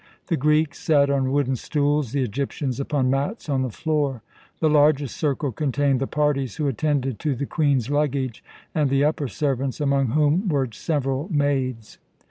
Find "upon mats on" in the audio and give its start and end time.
2.79-3.61